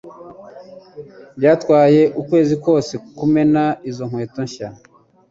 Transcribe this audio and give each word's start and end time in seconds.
Byatwaye 1.37 2.01
ukwezi 2.21 2.55
kose 2.65 2.93
kumena 3.17 3.63
izo 3.89 4.03
nkweto 4.09 4.39
nshya 4.47 4.69